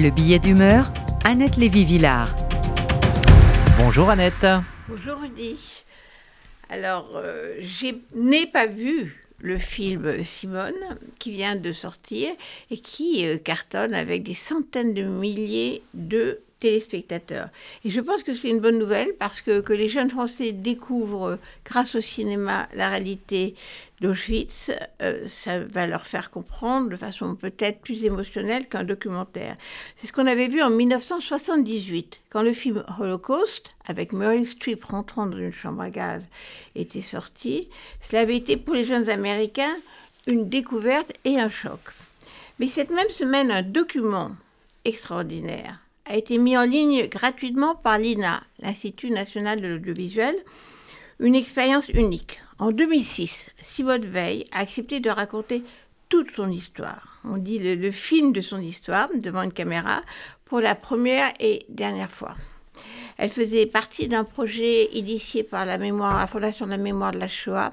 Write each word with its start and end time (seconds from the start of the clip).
Le 0.00 0.10
billet 0.10 0.38
d'humeur, 0.38 0.92
Annette 1.24 1.56
Lévy-Villard. 1.56 2.32
Bonjour 3.78 4.10
Annette. 4.10 4.46
Bonjour 4.88 5.18
Rudy. 5.18 5.82
Alors, 6.70 7.16
euh, 7.16 7.56
je 7.60 7.96
n'ai 8.14 8.46
pas 8.46 8.68
vu 8.68 9.16
le 9.40 9.58
film 9.58 10.22
Simone 10.22 10.98
qui 11.18 11.32
vient 11.32 11.56
de 11.56 11.72
sortir 11.72 12.30
et 12.70 12.78
qui 12.78 13.26
euh, 13.26 13.38
cartonne 13.38 13.92
avec 13.92 14.22
des 14.22 14.34
centaines 14.34 14.94
de 14.94 15.02
milliers 15.02 15.82
de 15.94 16.42
téléspectateurs. 16.60 17.48
Et 17.84 17.90
je 17.90 18.00
pense 18.00 18.22
que 18.22 18.34
c'est 18.34 18.48
une 18.48 18.60
bonne 18.60 18.78
nouvelle 18.78 19.14
parce 19.18 19.40
que, 19.40 19.60
que 19.60 19.72
les 19.72 19.88
jeunes 19.88 20.10
Français 20.10 20.52
découvrent, 20.52 21.38
grâce 21.64 21.94
au 21.94 22.00
cinéma, 22.00 22.68
la 22.74 22.88
réalité 22.88 23.54
d'Auschwitz, 24.00 24.70
euh, 25.02 25.26
ça 25.26 25.60
va 25.60 25.86
leur 25.86 26.06
faire 26.06 26.30
comprendre 26.30 26.88
de 26.88 26.96
façon 26.96 27.34
peut-être 27.34 27.80
plus 27.80 28.04
émotionnelle 28.04 28.68
qu'un 28.68 28.84
documentaire. 28.84 29.56
C'est 29.96 30.06
ce 30.06 30.12
qu'on 30.12 30.26
avait 30.26 30.48
vu 30.48 30.62
en 30.62 30.70
1978, 30.70 32.20
quand 32.30 32.42
le 32.42 32.52
film 32.52 32.84
Holocaust, 33.00 33.74
avec 33.86 34.12
Meryl 34.12 34.46
Streep 34.46 34.84
rentrant 34.84 35.26
dans 35.26 35.38
une 35.38 35.52
chambre 35.52 35.82
à 35.82 35.90
gaz, 35.90 36.22
était 36.74 37.02
sorti. 37.02 37.68
Cela 38.02 38.22
avait 38.22 38.36
été 38.36 38.56
pour 38.56 38.74
les 38.74 38.84
jeunes 38.84 39.08
Américains 39.08 39.76
une 40.26 40.48
découverte 40.48 41.12
et 41.24 41.38
un 41.38 41.50
choc. 41.50 41.80
Mais 42.58 42.68
cette 42.68 42.90
même 42.90 43.08
semaine, 43.08 43.50
un 43.50 43.62
document 43.62 44.32
extraordinaire 44.84 45.80
a 46.08 46.16
été 46.16 46.38
mis 46.38 46.56
en 46.56 46.64
ligne 46.64 47.06
gratuitement 47.06 47.74
par 47.74 47.98
l'INA, 47.98 48.42
l'Institut 48.60 49.10
national 49.10 49.60
de 49.60 49.68
l'audiovisuel, 49.68 50.34
une 51.20 51.34
expérience 51.34 51.88
unique. 51.90 52.40
En 52.58 52.70
2006, 52.70 53.50
Simone 53.60 54.06
Veil 54.06 54.46
a 54.50 54.60
accepté 54.60 55.00
de 55.00 55.10
raconter 55.10 55.62
toute 56.08 56.30
son 56.34 56.50
histoire. 56.50 57.20
On 57.24 57.36
dit 57.36 57.58
le, 57.58 57.90
film 57.90 58.32
de 58.32 58.40
son 58.40 58.60
histoire 58.62 59.08
devant 59.14 59.42
une 59.42 59.52
caméra 59.52 60.02
pour 60.46 60.60
la 60.60 60.74
première 60.74 61.32
et 61.40 61.66
dernière 61.68 62.10
fois. 62.10 62.34
Elle 63.18 63.30
faisait 63.30 63.66
partie 63.66 64.08
d'un 64.08 64.24
projet 64.24 64.86
initié 64.92 65.42
par 65.42 65.66
la, 65.66 65.76
mémoire, 65.76 66.18
la 66.18 66.26
Fondation 66.26 66.64
de 66.64 66.70
la 66.70 66.78
mémoire 66.78 67.12
de 67.12 67.18
la 67.18 67.28
Shoah 67.28 67.72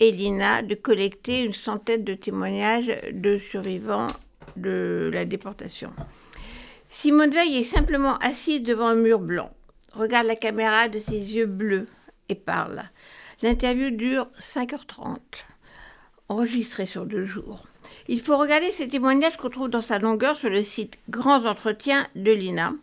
et 0.00 0.10
l'INA 0.10 0.62
de 0.62 0.74
collecter 0.74 1.42
une 1.42 1.52
centaine 1.52 2.04
de 2.04 2.14
témoignages 2.14 2.92
de 3.12 3.38
survivants 3.38 4.08
de 4.56 5.10
la 5.12 5.24
déportation. 5.24 5.90
Simone 6.96 7.30
Veil 7.30 7.58
est 7.58 7.64
simplement 7.64 8.16
assise 8.18 8.62
devant 8.62 8.86
un 8.86 8.94
mur 8.94 9.18
blanc, 9.18 9.50
regarde 9.94 10.28
la 10.28 10.36
caméra 10.36 10.88
de 10.88 11.00
ses 11.00 11.34
yeux 11.34 11.44
bleus 11.44 11.86
et 12.28 12.36
parle. 12.36 12.84
L'interview 13.42 13.90
dure 13.90 14.28
5h30, 14.38 15.18
enregistrée 16.28 16.86
sur 16.86 17.04
deux 17.04 17.24
jours. 17.24 17.64
Il 18.06 18.20
faut 18.20 18.38
regarder 18.38 18.70
ces 18.70 18.88
témoignages 18.88 19.36
qu'on 19.36 19.50
trouve 19.50 19.68
dans 19.68 19.82
sa 19.82 19.98
longueur 19.98 20.36
sur 20.36 20.48
le 20.48 20.62
site 20.62 20.98
Grands 21.10 21.44
Entretiens 21.44 22.06
de 22.14 22.30
l'INA, 22.30 22.74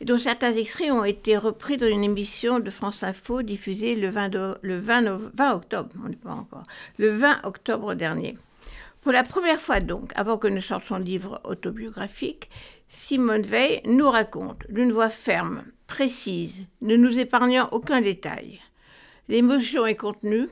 et 0.00 0.06
dont 0.06 0.18
certains 0.18 0.56
extraits 0.56 0.90
ont 0.90 1.04
été 1.04 1.36
repris 1.36 1.76
dans 1.76 1.86
une 1.86 2.04
émission 2.04 2.60
de 2.60 2.70
France 2.70 3.02
Info 3.02 3.42
diffusée 3.42 3.94
le 3.94 4.08
20, 4.08 4.30
le 4.62 4.78
20 4.78 5.52
octobre, 5.52 5.90
on 6.02 6.08
n'est 6.08 6.16
pas 6.16 6.32
encore, 6.32 6.64
le 6.96 7.10
20 7.10 7.40
octobre 7.44 7.94
dernier. 7.94 8.34
Pour 9.08 9.14
la 9.14 9.24
première 9.24 9.58
fois 9.58 9.80
donc, 9.80 10.12
avant 10.16 10.36
que 10.36 10.48
ne 10.48 10.60
sorte 10.60 10.86
son 10.86 10.98
livre 10.98 11.40
autobiographique, 11.44 12.50
Simone 12.90 13.40
Veil 13.40 13.80
nous 13.86 14.10
raconte 14.10 14.70
d'une 14.70 14.92
voix 14.92 15.08
ferme, 15.08 15.64
précise, 15.86 16.66
ne 16.82 16.94
nous 16.94 17.18
épargnant 17.18 17.70
aucun 17.72 18.02
détail. 18.02 18.60
L'émotion 19.30 19.86
est 19.86 19.96
contenue, 19.96 20.50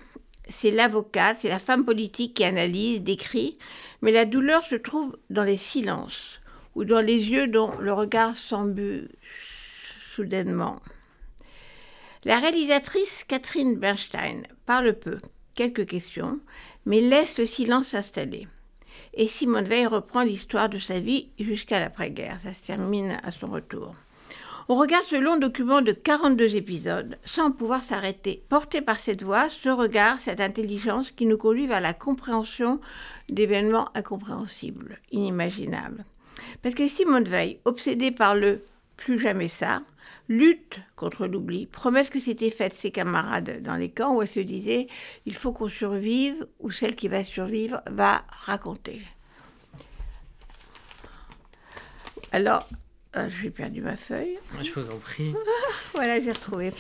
c'est 0.48 0.70
l'avocate, 0.70 1.40
c'est 1.42 1.50
la 1.50 1.58
femme 1.58 1.84
politique 1.84 2.32
qui 2.32 2.44
analyse, 2.44 3.02
décrit, 3.02 3.58
mais 4.00 4.10
la 4.10 4.24
douleur 4.24 4.64
se 4.64 4.76
trouve 4.76 5.18
dans 5.28 5.44
les 5.44 5.58
silences 5.58 6.41
ou 6.74 6.84
dans 6.84 7.02
les 7.02 7.28
yeux 7.28 7.48
dont 7.48 7.76
le 7.78 7.92
regard 7.92 8.36
s'embue 8.36 9.06
soudainement. 10.14 10.80
La 12.24 12.38
réalisatrice 12.38 13.22
Catherine 13.28 13.76
Bernstein 13.76 14.46
parle 14.64 14.94
peu, 14.94 15.19
quelques 15.54 15.86
questions, 15.86 16.41
mais 16.86 17.00
laisse 17.00 17.38
le 17.38 17.47
silence 17.47 17.88
s'installer. 17.88 18.48
Et 19.14 19.28
Simone 19.28 19.66
Veil 19.66 19.86
reprend 19.86 20.22
l'histoire 20.22 20.69
de 20.69 20.78
sa 20.78 21.00
vie 21.00 21.28
jusqu'à 21.38 21.80
l'après-guerre. 21.80 22.38
Ça 22.42 22.54
se 22.54 22.62
termine 22.62 23.19
à 23.22 23.30
son 23.32 23.47
retour. 23.47 23.92
On 24.69 24.74
regarde 24.74 25.04
ce 25.04 25.16
long 25.16 25.36
document 25.36 25.80
de 25.80 25.92
42 25.92 26.56
épisodes 26.56 27.19
sans 27.25 27.52
pouvoir 27.52 27.84
s'arrêter, 27.84 28.42
porté 28.48 28.80
par 28.80 28.98
cette 28.98 29.22
voix, 29.22 29.48
ce 29.48 29.69
regard, 29.69 30.19
cette 30.19 30.41
intelligence 30.41 31.12
qui 31.12 31.26
nous 31.26 31.38
conduit 31.38 31.69
vers 31.69 31.80
la 31.80 31.94
compréhension 31.94 32.80
d'événements 33.28 33.88
incompréhensibles, 33.94 34.98
inimaginables. 35.12 36.04
Parce 36.62 36.75
que 36.75 36.88
Simone 36.88 37.28
Veil, 37.28 37.60
obsédée 37.64 38.10
par 38.10 38.34
le 38.34 38.62
plus 38.96 39.20
jamais 39.20 39.48
ça, 39.48 39.82
lutte 40.28 40.81
contre 40.97 41.27
l'oubli, 41.27 41.67
promesse 41.67 42.11
que 42.11 42.19
s'était 42.19 42.50
faite 42.50 42.75
ses 42.75 42.91
camarades 42.91 43.62
dans 43.62 43.77
les 43.77 43.91
camps 43.91 44.15
où 44.15 44.22
elle 44.22 44.28
se 44.28 44.41
disait 44.41 44.89
il 45.25 45.34
faut 45.34 45.53
qu'on 45.53 45.69
survive 45.69 46.47
ou 46.61 46.71
celle 46.71 46.97
qui 46.97 47.09
va 47.09 47.25
survivre 47.25 47.81
va 47.87 48.25
raconter. 48.28 49.03
Alors, 52.33 52.69
euh, 53.17 53.31
j'ai 53.31 53.50
perdu 53.50 53.81
ma 53.81 53.97
feuille. 53.97 54.39
Je 54.62 54.72
vous 54.72 54.91
en 54.91 54.99
prie. 54.99 55.33
voilà, 55.94 56.21
j'ai 56.21 56.33
retrouvé. 56.33 56.73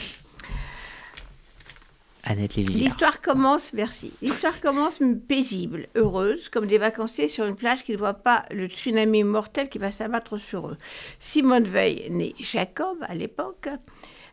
L'histoire 2.34 3.20
commence, 3.20 3.72
merci. 3.72 4.12
L'histoire 4.20 4.60
commence 4.60 4.98
paisible, 5.28 5.86
heureuse, 5.94 6.48
comme 6.48 6.66
des 6.66 6.78
vacanciers 6.78 7.28
sur 7.28 7.44
une 7.44 7.54
plage 7.54 7.84
qui 7.84 7.92
ne 7.92 7.98
voient 7.98 8.14
pas 8.14 8.44
le 8.50 8.66
tsunami 8.66 9.22
mortel 9.22 9.68
qui 9.68 9.78
va 9.78 9.92
s'abattre 9.92 10.36
sur 10.38 10.68
eux. 10.68 10.76
Simone 11.20 11.64
Veil, 11.64 12.08
née 12.10 12.34
Jacob 12.40 12.98
à 13.02 13.14
l'époque, 13.14 13.68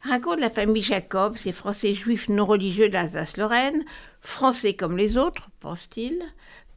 raconte 0.02 0.40
la 0.40 0.50
famille 0.50 0.82
Jacob, 0.82 1.38
ces 1.38 1.52
Français 1.52 1.94
juifs 1.94 2.30
non 2.30 2.48
religieux 2.48 2.90
d'Alsace-Lorraine, 2.90 3.86
Français 4.22 4.74
comme 4.74 4.98
les 4.98 5.16
autres, 5.16 5.50
pense-t-il, 5.60 6.20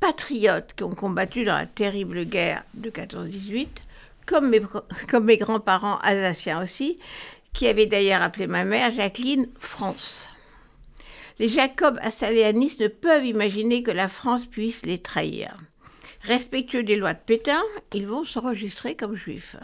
patriotes 0.01 0.75
qui 0.77 0.85
ont 0.85 0.91
combattu 0.91 1.45
dans 1.45 1.57
la 1.57 1.67
terrible 1.67 2.25
guerre 2.25 2.65
de 2.75 2.91
14-18, 2.91 3.69
comme 4.27 4.51
mes, 4.51 4.61
comme 5.09 5.25
mes 5.25 5.39
grands-parents 5.39 5.99
alsaciens 6.03 6.63
aussi, 6.63 6.99
qui 7.55 7.67
avaient 7.69 7.87
d'ailleurs 7.87 8.21
appelé 8.21 8.47
ma 8.49 8.65
mère 8.65 8.93
Jacqueline 8.93 9.49
France. 9.59 10.29
Les 11.39 11.51
Jacobs 11.51 11.99
à 12.01 12.09
ne 12.09 12.89
peuvent 12.89 13.27
imaginer 13.27 13.83
que 13.83 13.91
la 13.91 14.09
France 14.09 14.47
puisse 14.47 14.87
les 14.87 15.03
trahir. 15.03 15.55
Respectueux 16.23 16.83
des 16.83 16.97
lois 16.97 17.13
de 17.13 17.19
Pétain, 17.19 17.63
ils 17.93 18.07
vont 18.07 18.25
s'enregistrer 18.25 18.97
comme 18.97 19.17
juifs. 19.17 19.57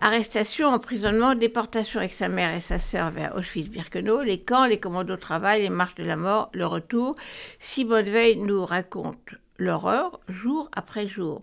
Arrestation, 0.00 0.68
emprisonnement, 0.68 1.34
déportation 1.34 2.00
avec 2.00 2.14
sa 2.14 2.30
mère 2.30 2.56
et 2.56 2.62
sa 2.62 2.78
sœur 2.78 3.10
vers 3.10 3.36
Auschwitz-Birkenau, 3.36 4.22
les 4.22 4.40
camps, 4.40 4.64
les 4.64 4.80
commandos 4.80 5.16
de 5.16 5.20
travail, 5.20 5.60
les 5.60 5.68
marches 5.68 5.94
de 5.96 6.04
la 6.04 6.16
mort, 6.16 6.48
le 6.54 6.64
retour. 6.64 7.16
Simone 7.60 8.08
Veil 8.08 8.36
nous 8.36 8.64
raconte 8.64 9.34
l'horreur 9.58 10.20
jour 10.30 10.70
après 10.72 11.06
jour. 11.06 11.42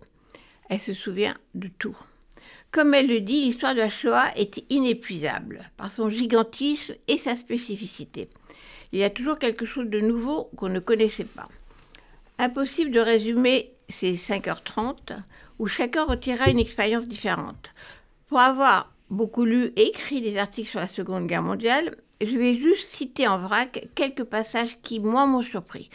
Elle 0.70 0.80
se 0.80 0.94
souvient 0.94 1.38
de 1.54 1.68
tout. 1.68 1.98
Comme 2.72 2.96
elle 2.96 3.08
le 3.08 3.22
dit, 3.22 3.44
l'histoire 3.44 3.76
de 3.76 3.80
la 3.80 3.92
Shoah 3.92 4.32
est 4.36 4.64
inépuisable 4.72 5.70
par 5.78 5.92
son 5.92 6.10
gigantisme 6.10 6.96
et 7.08 7.20
sa 7.20 7.36
spécificité 7.36 8.28
il 8.92 9.00
y 9.00 9.04
a 9.04 9.10
toujours 9.10 9.40
quelque 9.40 9.66
chose 9.66 9.88
de 9.88 10.00
nouveau 10.00 10.50
qu'on 10.56 10.70
ne 10.70 10.80
connaissait 10.80 11.24
pas. 11.24 11.46
Impossible 12.38 12.92
de 12.92 13.00
résumer 13.00 13.72
ces 13.90 14.16
5h30 14.16 15.22
où 15.60 15.68
chacun 15.68 16.06
retirera 16.06 16.50
une 16.50 16.60
expérience 16.60 17.08
différente. 17.08 17.70
Pour 18.28 18.40
avoir 18.40 18.92
beaucoup 19.10 19.46
lu 19.46 19.74
et 19.76 19.90
écrit 19.90 20.22
des 20.22 20.38
articles 20.38 20.70
sur 20.70 20.80
la 20.80 20.88
Seconde 20.88 21.28
Guerre 21.28 21.44
mondiale, 21.44 21.98
je 22.20 22.38
vais 22.38 22.56
juste 22.56 22.90
citer 22.90 23.28
en 23.28 23.40
vrac 23.40 23.88
quelques 23.96 24.24
passages 24.24 24.78
qui, 24.82 25.00
moi, 25.00 25.28
m'ont 25.28 25.44
surpris. 25.44 25.90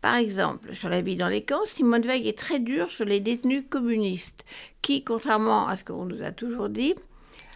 Par 0.00 0.14
exemple, 0.14 0.74
sur 0.74 0.88
la 0.88 1.02
vie 1.02 1.16
dans 1.16 1.28
les 1.28 1.42
camps, 1.42 1.66
Simone 1.66 2.02
Veil 2.02 2.28
est 2.28 2.38
très 2.38 2.58
dure 2.58 2.90
sur 2.90 3.04
les 3.04 3.20
détenus 3.20 3.64
communistes, 3.68 4.44
qui, 4.80 5.04
contrairement 5.04 5.68
à 5.68 5.76
ce 5.76 5.84
qu'on 5.84 6.06
nous 6.06 6.22
a 6.22 6.32
toujours 6.32 6.70
dit, 6.70 6.94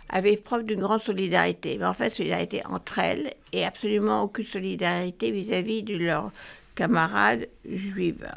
avaient 0.09 0.37
preuve 0.37 0.65
d'une 0.65 0.81
grande 0.81 1.03
solidarité. 1.03 1.77
Mais 1.79 1.87
en 1.87 1.95
fait, 1.95 2.11
solidarité 2.11 2.63
entre 2.67 2.99
elles 2.99 3.35
et 3.53 3.65
absolument 3.65 4.23
aucune 4.23 4.47
solidarité 4.47 5.31
vis-à-vis 5.31 5.83
de 5.83 5.97
leurs 5.97 6.31
camarades 6.75 7.49
juives. 7.65 8.29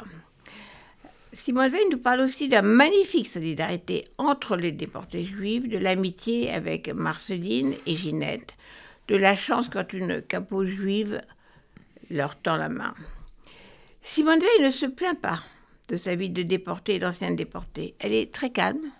Simone 1.32 1.70
Veil 1.70 1.88
nous 1.90 1.98
parle 1.98 2.20
aussi 2.20 2.48
la 2.48 2.62
magnifique 2.62 3.28
solidarité 3.28 4.04
entre 4.16 4.56
les 4.56 4.72
déportés 4.72 5.24
juifs, 5.24 5.68
de 5.68 5.78
l'amitié 5.78 6.50
avec 6.50 6.88
Marceline 6.88 7.74
et 7.86 7.96
Ginette, 7.96 8.54
de 9.08 9.16
la 9.16 9.36
chance 9.36 9.68
quand 9.68 9.92
une 9.92 10.22
capot 10.22 10.64
juive 10.64 11.20
leur 12.10 12.34
tend 12.36 12.56
la 12.56 12.68
main. 12.68 12.94
Simone 14.02 14.40
Veil 14.40 14.66
ne 14.66 14.70
se 14.70 14.86
plaint 14.86 15.20
pas 15.20 15.42
de 15.88 15.96
sa 15.96 16.14
vie 16.14 16.30
de 16.30 16.42
déportée 16.42 16.96
et 16.96 16.98
d'ancienne 16.98 17.36
déportée. 17.36 17.94
Elle 17.98 18.14
est 18.14 18.32
très 18.32 18.50
calme, 18.50 18.90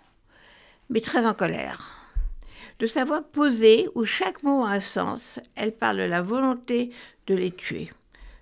mais 0.89 1.01
très 1.01 1.25
en 1.25 1.33
colère. 1.33 1.98
De 2.79 2.87
sa 2.87 3.03
voix 3.03 3.21
posée, 3.21 3.89
où 3.93 4.05
chaque 4.05 4.41
mot 4.41 4.63
a 4.63 4.69
un 4.69 4.79
sens, 4.79 5.41
elle 5.55 5.73
parle 5.73 5.97
de 5.97 6.03
la 6.03 6.21
volonté 6.21 6.91
de 7.27 7.35
les 7.35 7.51
tuer, 7.51 7.89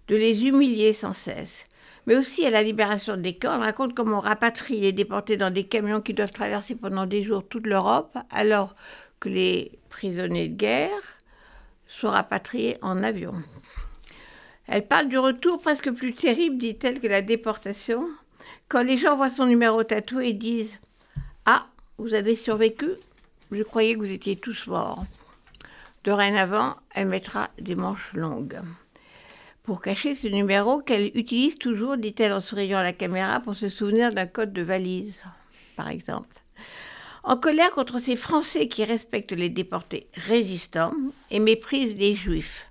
de 0.09 0.15
les 0.15 0.45
humilier 0.45 0.93
sans 0.93 1.11
cesse, 1.13 1.65
mais 2.05 2.15
aussi 2.15 2.45
à 2.45 2.51
la 2.51 2.61
libération 2.61 3.17
des 3.17 3.35
camps. 3.35 3.55
Elle 3.55 3.61
raconte 3.61 3.95
comment 3.95 4.19
on 4.19 4.21
rapatrie 4.21 4.79
les 4.79 4.91
déportés 4.91 5.37
dans 5.37 5.49
des 5.49 5.63
camions 5.63 6.01
qui 6.01 6.13
doivent 6.13 6.31
traverser 6.31 6.75
pendant 6.75 7.07
des 7.07 7.23
jours 7.23 7.47
toute 7.47 7.65
l'Europe, 7.65 8.15
alors 8.29 8.75
que 9.19 9.29
les 9.29 9.71
prisonniers 9.89 10.49
de 10.49 10.55
guerre 10.55 11.17
sont 11.87 12.11
rapatriés 12.11 12.77
en 12.83 13.01
avion. 13.01 13.33
Elle 14.67 14.85
parle 14.85 15.07
du 15.07 15.17
retour 15.17 15.59
presque 15.59 15.89
plus 15.91 16.13
terrible, 16.13 16.57
dit-elle, 16.57 16.99
que 16.99 17.07
la 17.07 17.23
déportation, 17.23 18.07
quand 18.69 18.83
les 18.83 18.97
gens 18.97 19.15
voient 19.17 19.29
son 19.29 19.47
numéro 19.47 19.83
tatoué 19.83 20.29
et 20.29 20.33
disent 20.33 20.75
Ah, 21.47 21.65
vous 21.97 22.13
avez 22.13 22.35
survécu? 22.35 22.85
Je 23.51 23.63
croyais 23.63 23.93
que 23.93 23.99
vous 23.99 24.11
étiez 24.11 24.35
tous 24.35 24.67
morts. 24.67 25.05
Dorénavant, 26.03 26.75
elle 26.93 27.07
mettra 27.07 27.49
des 27.59 27.75
manches 27.75 28.11
longues. 28.13 28.59
Pour 29.63 29.81
cacher 29.81 30.15
ce 30.15 30.27
numéro 30.27 30.79
qu'elle 30.79 31.11
utilise 31.15 31.57
toujours, 31.57 31.97
dit-elle 31.97 32.33
en 32.33 32.41
souriant 32.41 32.79
à 32.79 32.83
la 32.83 32.93
caméra, 32.93 33.39
pour 33.39 33.55
se 33.55 33.69
souvenir 33.69 34.11
d'un 34.11 34.27
code 34.27 34.51
de 34.51 34.61
valise, 34.61 35.23
par 35.77 35.87
exemple. 35.87 36.35
En 37.23 37.37
colère 37.37 37.71
contre 37.71 37.99
ces 37.99 38.17
Français 38.17 38.67
qui 38.67 38.83
respectent 38.83 39.33
les 39.33 39.49
déportés 39.49 40.07
résistants 40.13 40.93
et 41.31 41.39
méprisent 41.39 41.97
les 41.97 42.15
Juifs. 42.15 42.65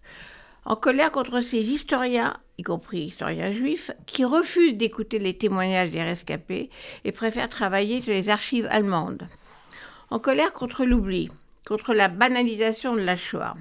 En 0.67 0.76
colère 0.76 1.11
contre 1.11 1.40
ces 1.40 1.61
historiens, 1.61 2.37
y 2.58 2.62
compris 2.62 3.05
historiens 3.05 3.52
juifs, 3.52 3.90
qui 4.06 4.25
refusent 4.25 4.76
d'écouter 4.76 5.19
les 5.19 5.37
témoignages 5.37 5.90
des 5.90 6.02
rescapés 6.02 6.70
et 7.05 7.12
préfèrent 7.12 7.49
travailler 7.49 8.00
sur 8.00 8.12
les 8.12 8.28
archives 8.28 8.67
allemandes. 8.70 9.26
En 10.10 10.18
colère 10.18 10.52
contre 10.52 10.84
l'oubli, 10.84 11.30
contre 11.66 11.92
la 11.92 12.08
banalisation 12.08 12.94
de 12.94 13.00
la 13.00 13.16
Shoah. 13.16 13.56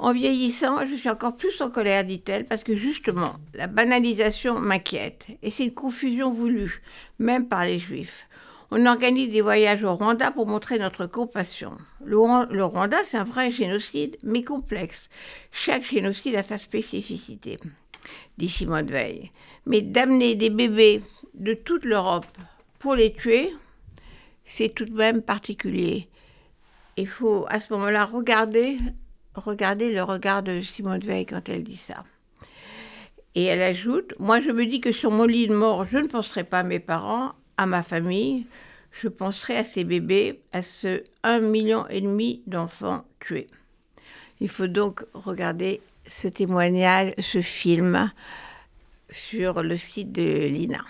En 0.00 0.12
vieillissant, 0.12 0.84
je 0.86 0.96
suis 0.96 1.08
encore 1.08 1.36
plus 1.36 1.60
en 1.60 1.70
colère, 1.70 2.02
dit-elle, 2.02 2.46
parce 2.46 2.64
que 2.64 2.74
justement, 2.74 3.36
la 3.54 3.68
banalisation 3.68 4.58
m'inquiète. 4.58 5.24
Et 5.44 5.52
c'est 5.52 5.64
une 5.64 5.74
confusion 5.74 6.32
voulue, 6.32 6.82
même 7.20 7.46
par 7.46 7.64
les 7.64 7.78
juifs. 7.78 8.26
On 8.72 8.86
organise 8.86 9.28
des 9.28 9.42
voyages 9.42 9.84
au 9.84 9.94
Rwanda 9.94 10.32
pour 10.32 10.48
montrer 10.48 10.80
notre 10.80 11.06
compassion. 11.06 11.76
Le, 12.04 12.16
Rwanda, 12.16 12.96
c'est 13.04 13.18
un 13.18 13.22
vrai 13.22 13.52
génocide, 13.52 14.16
mais 14.24 14.42
complexe. 14.42 15.10
Chaque 15.52 15.84
génocide 15.84 16.34
a 16.34 16.42
sa 16.42 16.58
spécificité, 16.58 17.58
dit 18.38 18.48
Simone 18.48 18.86
Veil. 18.86 19.30
Mais 19.66 19.82
d'amener 19.82 20.34
des 20.34 20.50
bébés 20.50 21.02
de 21.34 21.54
toute 21.54 21.84
l'Europe 21.84 22.26
pour 22.80 22.96
les 22.96 23.12
tuer, 23.12 23.52
c'est 24.44 24.74
tout 24.74 24.84
de 24.84 24.94
même 24.94 25.22
particulier. 25.22 26.08
Il 26.96 27.08
faut 27.08 27.46
à 27.48 27.60
ce 27.60 27.72
moment-là 27.72 28.04
regarder, 28.04 28.76
regarder 29.34 29.92
le 29.92 30.02
regard 30.02 30.42
de 30.42 30.60
Simone 30.60 31.00
Veil 31.00 31.26
quand 31.26 31.48
elle 31.48 31.64
dit 31.64 31.76
ça. 31.76 32.04
Et 33.34 33.44
elle 33.44 33.62
ajoute 33.62 34.14
Moi, 34.18 34.40
je 34.40 34.50
me 34.50 34.66
dis 34.66 34.80
que 34.80 34.92
sur 34.92 35.10
mon 35.10 35.24
lit 35.24 35.46
de 35.46 35.54
mort, 35.54 35.86
je 35.86 35.98
ne 35.98 36.06
penserai 36.06 36.44
pas 36.44 36.60
à 36.60 36.64
mes 36.64 36.80
parents, 36.80 37.32
à 37.56 37.66
ma 37.66 37.82
famille, 37.82 38.46
je 39.00 39.08
penserai 39.08 39.56
à 39.56 39.64
ces 39.64 39.84
bébés, 39.84 40.40
à 40.52 40.62
ce 40.62 41.02
1,5 41.24 41.40
million 41.40 41.86
et 41.88 42.00
demi 42.00 42.42
d'enfants 42.46 43.04
tués. 43.20 43.46
Il 44.40 44.48
faut 44.48 44.66
donc 44.66 45.04
regarder 45.14 45.80
ce 46.06 46.28
témoignage, 46.28 47.14
ce 47.18 47.40
film 47.40 48.10
sur 49.10 49.62
le 49.62 49.76
site 49.76 50.12
de 50.12 50.46
l'INA. 50.46 50.84